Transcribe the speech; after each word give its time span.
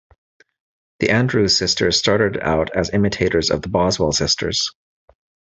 The 0.99 1.11
Andrews 1.11 1.55
Sisters 1.55 1.95
started 1.95 2.39
out 2.41 2.71
as 2.75 2.89
imitators 2.89 3.51
of 3.51 3.61
the 3.61 3.69
Boswell 3.69 4.11
Sisters. 4.13 4.71